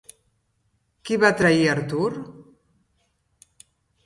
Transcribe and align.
Qui 1.09 1.17
va 1.25 1.31
trair 1.41 1.67
Artur? 1.75 2.09